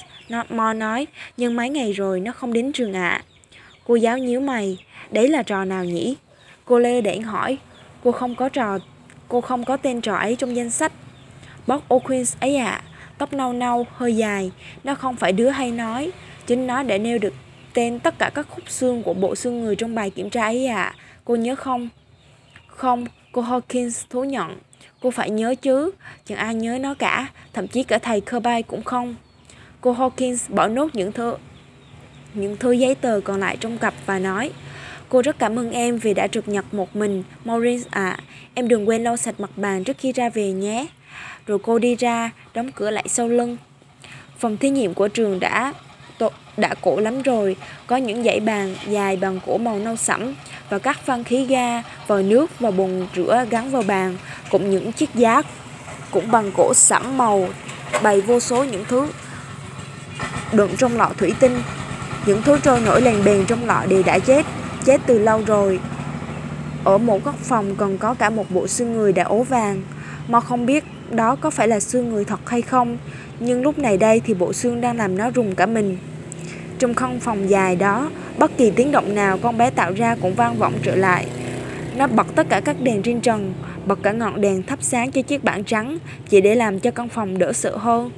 Mo 0.49 0.73
nói, 0.73 1.07
nhưng 1.37 1.57
mấy 1.57 1.71
ngày 1.71 1.93
rồi 1.93 2.21
nó 2.21 2.33
không 2.33 2.53
đến 2.53 2.73
trường 2.73 2.93
ạ. 2.93 3.09
À. 3.09 3.25
Cô 3.87 3.95
giáo 3.95 4.19
nhíu 4.19 4.41
mày, 4.41 4.79
đấy 5.11 5.29
là 5.29 5.43
trò 5.43 5.65
nào 5.65 5.85
nhỉ? 5.85 6.17
Cô 6.65 6.79
Lê 6.79 7.01
đẩy 7.01 7.21
hỏi, 7.21 7.59
cô 8.05 8.13
không 8.13 8.35
có 8.35 8.49
trò, 8.49 8.79
cô 9.29 9.41
không 9.41 9.65
có 9.65 9.77
tên 9.77 10.01
trò 10.01 10.17
ấy 10.17 10.37
trong 10.37 10.57
danh 10.57 10.71
sách. 10.71 10.93
Bob 11.67 11.81
O'Quinn 11.89 12.37
ấy 12.41 12.57
ạ, 12.57 12.71
à, 12.71 12.83
tóc 13.19 13.33
nâu 13.33 13.53
nâu, 13.53 13.87
hơi 13.93 14.17
dài, 14.17 14.51
nó 14.85 14.95
không 14.95 15.17
phải 15.17 15.33
đứa 15.33 15.49
hay 15.49 15.71
nói, 15.71 16.11
chính 16.47 16.67
nó 16.67 16.83
đã 16.83 16.99
nêu 16.99 17.19
được 17.19 17.35
tên 17.75 17.99
tất 17.99 18.19
cả 18.19 18.31
các 18.35 18.47
khúc 18.51 18.71
xương 18.71 19.03
của 19.03 19.15
bộ 19.15 19.35
xương 19.35 19.61
người 19.61 19.77
trong 19.77 19.95
bài 19.95 20.11
kiểm 20.11 20.31
tra 20.31 20.43
ấy 20.43 20.67
ạ, 20.67 20.83
à. 20.83 20.95
cô 21.25 21.37
nhớ 21.37 21.55
không? 21.55 21.89
Không, 22.67 23.07
cô 23.33 23.43
Hawkins 23.43 24.05
thú 24.11 24.25
nhận, 24.25 24.59
cô 25.01 25.11
phải 25.11 25.31
nhớ 25.31 25.55
chứ, 25.63 25.91
chẳng 26.25 26.39
ai 26.39 26.55
nhớ 26.55 26.79
nó 26.79 26.95
cả, 26.95 27.27
thậm 27.53 27.69
chí 27.69 27.83
cả 27.83 27.99
thầy 27.99 28.21
Kirby 28.21 28.63
cũng 28.67 28.83
không. 28.83 29.15
Cô 29.81 29.95
Hawkins 29.95 30.55
bỏ 30.55 30.69
nốt 30.69 30.95
những 30.95 31.13
thư 31.13 31.35
những 32.35 32.57
thư 32.57 32.73
giấy 32.73 32.95
tờ 32.95 33.21
còn 33.25 33.41
lại 33.41 33.57
trong 33.61 33.79
cặp 33.79 33.95
và 34.07 34.19
nói 34.19 34.51
Cô 35.09 35.23
rất 35.23 35.39
cảm 35.39 35.59
ơn 35.59 35.71
em 35.71 35.99
vì 35.99 36.15
đã 36.15 36.27
trực 36.27 36.49
nhật 36.49 36.75
một 36.75 36.97
mình. 36.97 37.23
Maurice 37.45 37.89
à, 37.91 38.19
em 38.55 38.69
đừng 38.69 38.89
quên 38.89 39.05
lau 39.05 39.17
sạch 39.17 39.41
mặt 39.41 39.51
bàn 39.57 39.85
trước 39.85 39.97
khi 39.99 40.13
ra 40.13 40.29
về 40.29 40.53
nhé. 40.53 40.87
Rồi 41.47 41.59
cô 41.63 41.79
đi 41.79 41.97
ra, 41.97 42.31
đóng 42.55 42.73
cửa 42.73 42.91
lại 42.91 43.05
sau 43.09 43.29
lưng. 43.29 43.57
Phòng 44.39 44.57
thí 44.57 44.71
nghiệm 44.71 44.95
của 44.95 45.09
trường 45.09 45.41
đã 45.41 45.73
đã 46.59 46.75
cổ 46.81 47.01
lắm 47.01 47.23
rồi, 47.23 47.57
có 47.87 47.97
những 47.97 48.25
dãy 48.25 48.41
bàn 48.41 48.75
dài 48.89 49.17
bằng 49.17 49.41
gỗ 49.47 49.59
màu 49.59 49.79
nâu 49.79 49.97
sẫm 49.97 50.35
và 50.71 50.79
các 50.79 50.99
phân 51.05 51.25
khí 51.25 51.47
ga, 51.47 51.83
vòi 52.07 52.23
nước 52.23 52.51
và 52.61 52.71
bồn 52.71 53.07
rửa 53.17 53.45
gắn 53.51 53.71
vào 53.71 53.83
bàn, 53.83 54.17
cũng 54.51 54.71
những 54.71 54.93
chiếc 54.93 55.15
giá 55.15 55.43
cũng 56.11 56.31
bằng 56.31 56.51
gỗ 56.57 56.73
sẫm 56.75 57.17
màu 57.17 57.49
bày 58.03 58.21
vô 58.21 58.41
số 58.41 58.65
những 58.65 58.85
thứ 58.89 59.07
đựng 60.53 60.77
trong 60.77 60.97
lọ 60.97 61.11
thủy 61.19 61.33
tinh. 61.41 61.63
Những 62.27 62.43
thứ 62.43 62.59
trôi 62.63 62.81
nổi 62.81 63.01
lèn 63.01 63.25
bèn 63.25 63.47
trong 63.47 63.67
lọ 63.67 63.85
đều 63.89 64.03
đã 64.03 64.19
chết, 64.19 64.47
chết 64.85 65.01
từ 65.07 65.19
lâu 65.19 65.43
rồi. 65.47 65.81
Ở 66.85 66.99
một 66.99 67.25
góc 67.25 67.37
phòng 67.39 67.77
còn 67.77 67.99
có 67.99 68.15
cả 68.15 68.31
một 68.31 68.51
bộ 68.51 68.67
xương 68.67 68.93
người 68.93 69.13
đã 69.13 69.25
ố 69.25 69.43
vàng. 69.43 69.83
Mà 70.29 70.41
không 70.41 70.67
biết 70.67 70.85
đó 71.11 71.37
có 71.37 71.51
phải 71.51 71.69
là 71.69 71.81
xương 71.81 72.11
người 72.11 72.25
thật 72.25 72.41
hay 72.47 72.63
không, 72.63 72.99
nhưng 73.41 73.63
lúc 73.63 73.79
này 73.79 73.97
đây 73.97 74.21
thì 74.25 74.35
bộ 74.35 74.53
xương 74.53 74.81
đang 74.81 74.97
làm 74.97 75.19
nó 75.19 75.31
rùng 75.31 75.55
cả 75.55 75.67
mình. 75.67 75.99
Trong 76.79 76.95
không 76.95 77.21
phòng 77.21 77.51
dài 77.51 77.77
đó, 77.77 78.11
bất 78.39 78.57
kỳ 78.57 78.71
tiếng 78.71 78.93
động 78.93 79.15
nào 79.15 79.39
con 79.43 79.59
bé 79.59 79.71
tạo 79.71 79.93
ra 79.93 80.17
cũng 80.21 80.35
vang 80.35 80.59
vọng 80.59 80.75
trở 80.83 80.97
lại. 80.97 81.27
Nó 81.97 82.07
bật 82.07 82.27
tất 82.35 82.47
cả 82.49 82.61
các 82.61 82.81
đèn 82.81 83.03
trên 83.03 83.21
trần, 83.21 83.55
bật 83.87 83.99
cả 84.03 84.13
ngọn 84.13 84.41
đèn 84.41 84.63
thắp 84.63 84.79
sáng 84.83 85.11
cho 85.11 85.23
chiếc 85.23 85.45
bảng 85.45 85.65
trắng, 85.65 85.99
chỉ 86.29 86.41
để 86.41 86.55
làm 86.55 86.81
cho 86.81 86.91
căn 86.91 87.09
phòng 87.09 87.39
đỡ 87.39 87.53
sợ 87.53 87.77
hơn. 87.77 88.11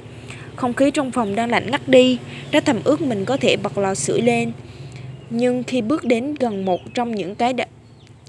Không 0.55 0.73
khí 0.73 0.91
trong 0.91 1.11
phòng 1.11 1.35
đang 1.35 1.49
lạnh 1.49 1.71
ngắt 1.71 1.87
đi, 1.87 2.19
nó 2.51 2.59
thầm 2.59 2.81
ước 2.83 3.01
mình 3.01 3.25
có 3.25 3.37
thể 3.37 3.57
bật 3.63 3.77
lò 3.77 3.95
sưởi 3.95 4.21
lên. 4.21 4.51
Nhưng 5.29 5.63
khi 5.63 5.81
bước 5.81 6.03
đến 6.03 6.35
gần 6.39 6.65
một 6.65 6.81
trong 6.93 7.15
những 7.15 7.35
cái 7.35 7.53
đ... 7.53 7.61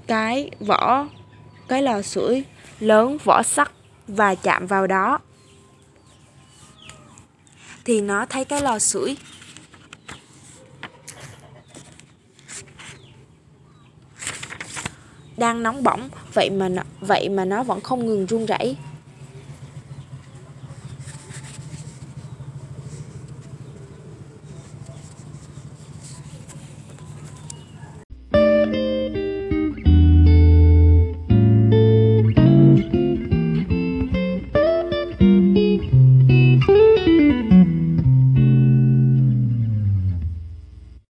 cái 0.07 0.51
vỏ 0.59 1.07
cái 1.67 1.81
lò 1.81 2.01
sưởi 2.01 2.43
lớn 2.79 3.17
vỏ 3.23 3.43
sắt 3.43 3.71
và 4.07 4.35
chạm 4.35 4.67
vào 4.67 4.87
đó 4.87 5.19
thì 7.85 8.01
nó 8.01 8.25
thấy 8.25 8.45
cái 8.45 8.61
lò 8.61 8.79
sưởi 8.79 9.15
đang 15.37 15.63
nóng 15.63 15.83
bỏng 15.83 16.09
vậy 16.33 16.49
mà 16.49 16.69
nó, 16.69 16.81
vậy 17.01 17.29
mà 17.29 17.45
nó 17.45 17.63
vẫn 17.63 17.81
không 17.81 18.05
ngừng 18.05 18.25
run 18.25 18.45
rẩy. 18.45 18.75